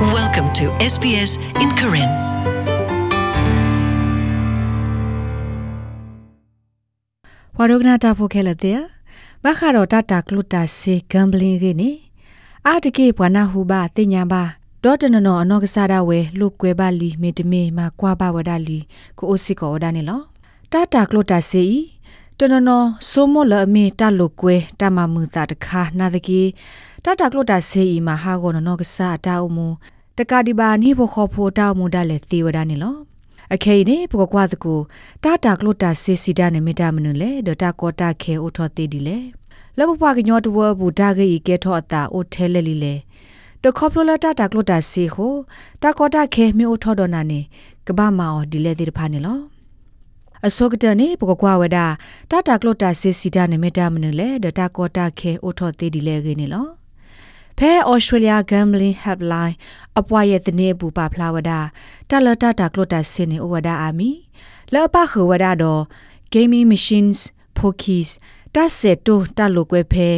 [0.00, 2.10] Welcome to SBS in Karen.
[7.58, 8.80] ဝါရုကနာတာဖိုခဲလတဲ့
[9.44, 11.90] ဘခါတော့တတာကလုတာစေဂမ်ဘလင်းကနေ
[12.66, 14.42] အာတကေဘဝနာဟုဘာတင်ညာဘာ
[14.84, 18.78] ဒေါ်တနနောအနောကစားတာဝဲလုကွဲပါလီမေတမေမှာကွာပါဝဒလီ
[19.18, 20.22] ကိုအိုစီကောဒါနေလော
[20.72, 21.78] တတာကလုတာစေဤ
[22.40, 26.42] တနနောဆိုမလအမေတလုကွဲတမမှုတာတခါနာတကေ
[27.04, 29.66] တတာကလုတာစေဤမှာဟာကောနောကစားတာအမှု
[30.18, 32.96] တကဒီဘာနိဘခောဖိုတာမှုဒါလေသေဝဒါနေလော
[33.54, 34.74] အခေနေပကကွာတကူ
[35.24, 39.18] တာတာကလုတာစေစီဒါနေမီတာမနုလေဒတာကောတာခဲအိုထောတေဒီလေ
[39.78, 42.94] လဘပွားကညောတဝဘူဒါဂေကဲထောအတာအိုထဲလေလီလေ
[43.62, 45.34] တခေါပလိုလာတာတာကလုတာစေဟို
[45.82, 47.40] တာကောတာခဲမြေအိုထောဒနာနေ
[47.86, 49.57] ကဘာမာအော်ဒီလေတေဖာနေလော
[50.46, 51.86] အစောကတနေပကကွာဝဒတာ
[52.48, 56.68] တာကလုတာစေစီဒါနေမီတာမနုလေဒတာကောတာခဲအိုထောတေဒီလေခေနေလော
[57.58, 59.56] ဖဲ Australia Gambling Helpline
[59.98, 61.50] အပွားရဲ့တနေဘူးပါဖလာဝဒ
[62.10, 64.10] တလတတာကလတာစင်းနေဝဒအာမီ
[64.74, 65.82] လောပခဝဒတော့
[66.32, 67.20] gaming machines
[67.58, 68.10] pokies
[68.54, 70.10] တဆက်တိုတလုကွဲဖဲ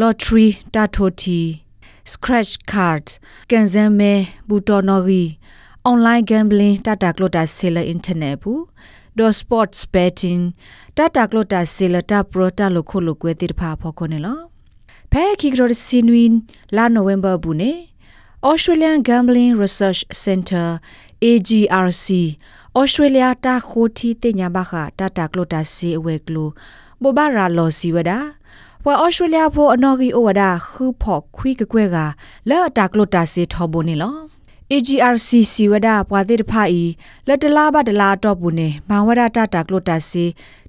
[0.00, 1.40] lottery တထိုတီ
[2.12, 3.12] scratch cards
[3.50, 4.14] ကန်ဇမ်မဲ
[4.48, 5.24] ဘူတော်နော်ဂီ
[5.90, 8.60] online gambling တတာကလတာဆေလအင်တာနက်ဘူး
[9.18, 10.42] do sports betting
[10.96, 14.40] တတာကလတာဆေလတာပရိုတာလုခုလုကွဲတိတဖာဖော်ခွနေလော
[15.12, 16.32] ဖဲခိကရစီနွင်
[16.76, 17.72] လာနိုဝင်ဘာဘူးနေ
[18.50, 20.66] Australian Gambling Research Center
[21.24, 22.06] AGRC
[22.80, 26.48] Australia တာခိုတီတင်ညာဘခတာတာကလိုတာစီအဝဲကလို
[27.02, 28.18] ဘောဘာရာလောစီဝဒါ
[28.84, 31.96] ဝါ Australia ဖို့အနော်ဂီအိုဝဒါခူဖို့ခွီကကွဲက
[32.48, 34.14] လဲ့တာကလိုတာစီထောဘုန်နေလော
[34.76, 36.84] AGRC စီဝဒါပွာတိတဖာဤ
[37.28, 40.24] လက်တလားဘတလားတော့ဘူးနေမဝဒတာတာကလိုတာစီ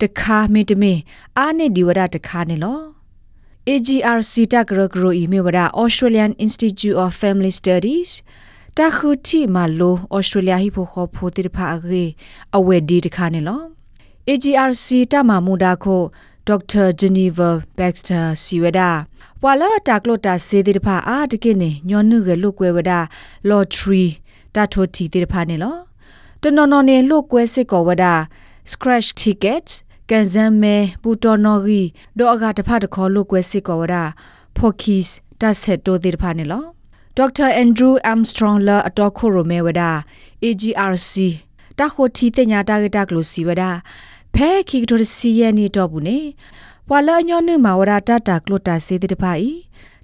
[0.00, 0.94] တခါမီတမီ
[1.38, 2.80] အာနေဒီဝဒတခါနေလော
[3.68, 8.10] AGRC တကရဂရိုအီမေဝဒ Australian Institute of Family Studies
[8.78, 12.04] တခုတီမလို Australia ဟိဖိုခေါ်ဖိုတိဖာအရေ
[12.56, 13.62] အဝဲဒီတခါနေလော
[14.30, 16.02] AGRC တမမူဒါခို
[16.48, 16.92] Dr.
[17.00, 18.90] Geneva Baxter Siweda
[19.42, 22.92] ဝါလာတာကလိုတာစေတိဖာအာတကိနေညောနုကလုကွဲဝဒ
[23.48, 24.06] lottery
[24.54, 25.76] တထိုတီတိဖာနေလော
[26.42, 28.04] တနော်နော်နေလုကွဲစစ်ကောဝဒ
[28.72, 29.72] scratch tickets
[30.10, 31.82] ကန်ဇမ်မဲပူတော်နော်ဂီ
[32.18, 33.96] ဒေါ်အကတဖတ်တခေါ်လို့ကွဲစစ်ကောဝဒ
[34.56, 36.64] ဖိုကီစ်တဆက်တိုတိတဖာနေလော
[37.16, 39.82] ဒေါက်တာအန်ဒရူးအမ်စထရောင်းလာအတော်ခိုရိုမဲဝဒ
[40.44, 41.12] AGRC
[41.78, 43.64] တခိုတီတညာတာဂတာကလိုစီဝဒ
[44.36, 46.18] ဖဲခိကတိုစီယနီတော့ဘူးနေ
[46.88, 49.50] ဘွာလအညောနုမဝဒတတာကလိုတာစေတိတဖာဤ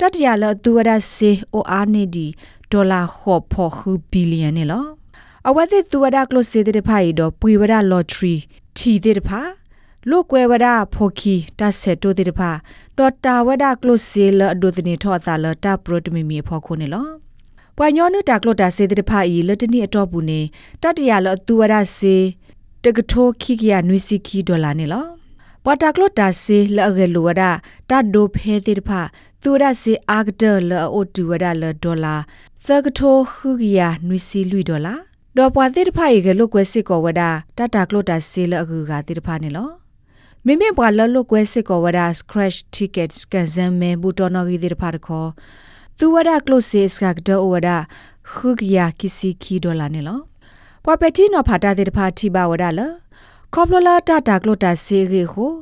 [0.00, 2.26] တတရလသူဝဒစေအိုအာနေဒီ
[2.72, 4.86] ဒေါ်လာခေါ်ဖို့ခူဘီလီယံနေလော
[5.48, 8.34] အဝတ်သူဝဒကလိုစေတိတဖာဤတော့ပွေဝဒလော်ထရီ
[8.76, 9.40] ထီတိတဖာ
[10.10, 12.50] လုကွယ်ဝဒဖိုခီတဆက်တိုတိတဖာ
[12.98, 17.06] ဒေါ်တာဝဒကလုစီလအဒုတနီထောတာလတာပရိုတမီမီဖောခုနေလော
[17.76, 20.40] ပွာညောနုတာကလုတာစေတိတဖာဤလတနီအတော့ဘူးနေ
[20.82, 22.16] တတရလအသူဝဒစေ
[22.86, 25.06] တကထိုခိကရနွီစီခီဒေါ်လာနေလော
[25.64, 27.42] ပွာတာကလုတာစေလအဂေလိုဝဒ
[27.90, 29.00] တတ်ဒိုဖဲတိတဖာ
[29.42, 32.16] သူရစေအာဂဒလအိုတူဝဒလဒေါ်လာ
[32.66, 34.94] သကထိုခုကရနွီစီလူဒေါ်လာ
[35.36, 37.22] ဒေါ်ပွာတိတဖာရေကလုကွဲစစ်ကောဝဒ
[37.58, 39.70] တတာကလုတာစေလအဂူကတိတဖာနေလော
[40.46, 45.28] မိမိဘွာလလုကွဲစစ်ကောဝဒါ scratch tickets ကန်ဇမ်မဲဘူတော်နော်ဂီဒီဖာတခေါ်
[45.98, 47.78] သူဝဒါ closes ကဒေါ်ဝဒါ
[48.32, 50.20] ခုကရကစီခီဒေါ်လာနေလော
[50.88, 52.80] ပွာပတီနော်ဖာတာတဲ့ဖာတီပါဝဒါလ
[53.54, 55.52] ကောပလလာတာတာကလိုတာစီရီကို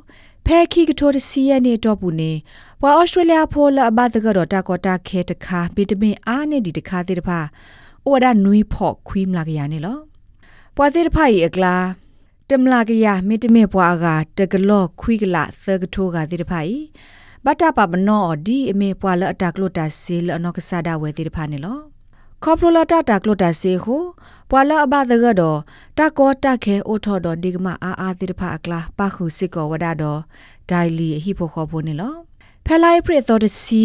[0.47, 2.33] ဖဲခီကထိုတစီရနေတော့ဘူးနေ
[2.81, 9.99] ပွာဩစတြေးလျဖိုလအဘတကတော့တာကောတာခဲတခါဗီတာမင်အားနဲ့ဒီတခါတဲ့တဖာဩဝဒါနွီဖော့ခွီးမလာကရနေလော
[10.77, 11.77] ပွာတဲ့တဖာရီအကလာ
[12.51, 14.07] တမလာကရမေတမေဘွားက
[14.39, 16.75] တကလော့ခွိကလာသကထိုးကတိတဖိုင်
[17.45, 21.94] ဘတာပပနောဒီအမေပွာလအတကလိုတာစီလအနောကဆာဒဝဲတိတဖာနေလော
[22.45, 23.97] ခေါပလိုလာတာတာကလိုတာစီဟု
[24.51, 25.59] ပွာလအဘသကတော့
[25.99, 30.21] တကောတခဲအိုထော်တော်ဒီကမအာအာတိတဖာအကလာပခုစစ်ကောဝဒါတော့
[30.71, 32.15] ဒိုင်လီဟိဖို့ခေါ်ဖို့နေလော
[32.67, 33.83] ဖဲလိုက်ပရသောတစီ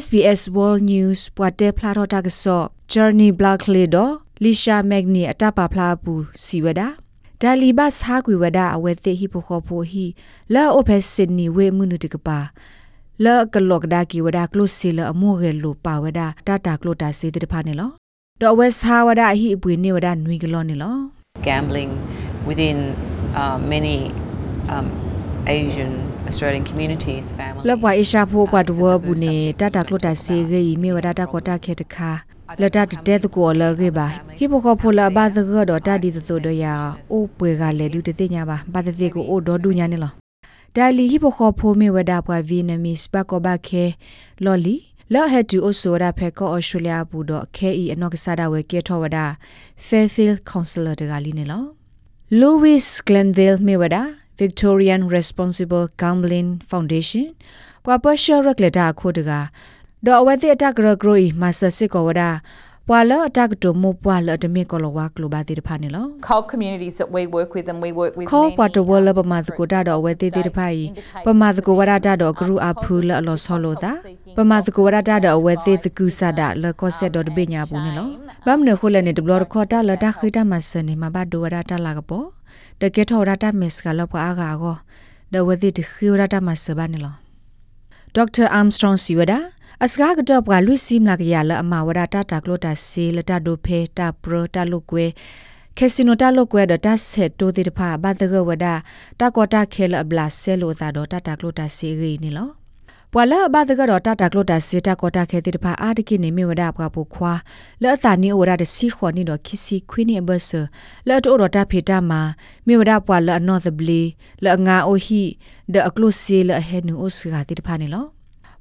[0.00, 6.12] SBS World News ပွာတဲဖလာတော့တာကဆော့ Journey Blackley တော့ Lisha Magni အတပါဖလာပူ
[6.44, 6.88] စီဝဒါ
[7.40, 10.06] ဒါလီဘတ်ဟာကွေဝဒအဝဲသိဟိဖိုခေါ်ဖိုဟီ
[10.54, 12.38] လာအိုဖက်စင်နီဝေမှုနုတကပါ
[13.24, 16.26] လာကလော့ကဒါကီဝဒကလုစီလအမိုဂေလိုပါဝဒတာ
[16.66, 17.90] တာကလိုတာစေတဲ့ဖာနေလော
[18.40, 20.96] တော့ဝက်ဟာဝဒဟိအပွေနေဝဒနွီကလောနေလော
[21.48, 21.92] gambling
[22.48, 22.78] within
[23.40, 23.96] uh, many
[24.74, 24.86] um,
[25.58, 25.92] Asian
[26.28, 32.10] Australian communities families လဘွားအရှာဖိုးကွာတဝဘူးနေတာတာကလိုတာစေဂေးမြေဝဒတာကောတာခေတခါ
[32.60, 34.06] လတတတဲ့ကိုလကေပါ
[34.38, 36.74] ဟိဘခဖိုလာဘာသကတော့တဒီတိုဒယာ
[37.12, 40.21] အိုပွေကလေဒုတတိညာပါဘာတတိကိုအိုဒေါ်ဒူညာနေလော
[40.76, 43.84] ဒါလီဟိဘခဖိုမေဝဒါပွားဗီနမစ်ဘကောဘခဲ
[44.44, 44.76] လော်လီ
[45.12, 49.26] လော့ဟက်တူအိုဆိုရာဖဲကောအော်စတြေးလျဘူးတော့ခဲအီအနောက်ကစားတာဝဲကေထောဝဒါ
[49.86, 51.64] Fairfield Counselor တကလီနေလော
[52.40, 54.04] Louis Glenville Mewada
[54.40, 57.26] Victorian Responsible Gambling Foundation
[57.84, 59.30] ပပရှရက်လက်တာခိုတက
[60.06, 62.30] တော့အဝဲတဲ့အတကရဂရိုီမဆာစစ်ကောဝဒါ
[62.88, 69.14] ပွာလအတကတိုမပွာလတမေကောလဝါကလိုဘာတိတဖာနေလော cold communities that we work with and we work with ခေါ် many, ပွာတဝလ um,
[69.18, 70.80] ပမာသကိုတာတော့ဝဲသေးသေးတဖိုင်
[71.26, 73.92] ပမာသကိုဝရတာတော့ဂရုအဖူလအလောဆောလို့တာ
[74.36, 78.10] ပမာသကိုဝရတာတော့ဝဲသေးတကူဆာတာလကောဆက်တော့တပိညာဘူးနော်
[78.46, 82.26] ဘမ်နခုလည်းနေဒဘလခေါ်တာလတာခိတာမဆနေမှာဘဒဝရတာလာကပေါ်
[82.80, 84.76] တကက်ထော်ရတာမစ်ကလောပွားကာကို
[85.32, 87.14] ဒဝဲသေးတခိရတာမဆဘာနေလော
[88.14, 89.38] ဒေါက်တာအာမ်စထရွန်စီဝဒါ
[89.86, 95.06] အစကားကတော့ပွာလွိစီမလာကရလအမဝရတာတာကလိုတာစီလတာဒိုဖေတာပရတာလုကွေ
[95.76, 98.66] ကက်စီနိုတာလုကွေဒတာဆက်တိုဒီတဖာဘာတကဝဒ
[99.20, 102.48] တာကောတာခဲလဘလာဆဲလိုတာတော့တာတာကလိုတာစီရီနီလော
[103.12, 107.32] ပွာလာဘာတကတော့တာတာကလိုတာစီတာကောတာခဲတိတဖာအာတကိနေမေဝဒပွားပူခွာ
[107.82, 110.60] လောတာနီဝရတစီခွန်နီတော့ခီစီခွီနီဘဆာ
[111.08, 112.20] လောတိုရတာဖေတာမာ
[112.66, 114.02] မေဝဒပွာလောနောသဘလီ
[114.44, 115.22] လောငါအိုဟီ
[115.72, 118.06] ဒအကလုစီလဟဲနူအိုစဂါတိတဖာနီလော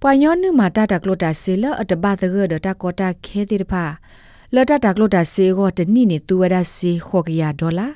[0.04, 3.84] ပွာညောနုမာတာတာကလိုတာစီလအတဘတကဒတာကောတာခဲတိတဖာ
[4.56, 7.88] လတာတာကလိုတာစီကိုတနိနေသူဝဒစီခေါကရဒေါ်လာ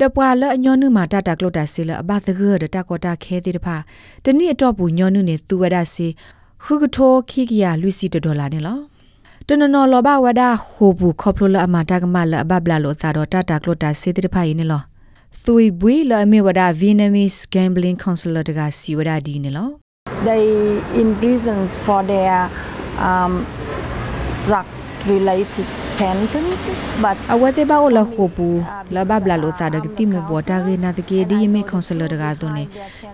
[0.00, 3.76] ဒပွာလအညောနုမာတာတာကလိုတာစီလအဘတကဒတာကောတာခဲတိတဖာ
[4.24, 6.08] တနိအတော့ဘူးညောနုနေသူဝဒစီ
[6.64, 8.78] ခုကထိုခိကရလူစီတဒေါ်လာနေလော
[9.46, 14.82] တနနော်လောဘဝဒခိုဘူးခေါပလိုလအမတာကမလအဘဘလာလောသာတော့တာတာကလိုတာစီတိတဖာယင်းနေလော
[15.44, 19.81] သွေဘွေလအမေဝဒ Vietnamese Gambling Counselor တကစီဝဒဒီနေလော
[20.27, 20.45] they
[20.99, 22.49] in prisons for their
[22.99, 23.45] um,
[24.45, 24.65] drug
[25.13, 25.67] related
[25.99, 28.47] sentences but အဝတ်သေးပါအိုလခုပူ
[28.95, 32.63] လဘဘလာလိုတာဒကတိမဘောတာဂေနာတကေဒီယမေကွန်ဆလတကာတုန်နေ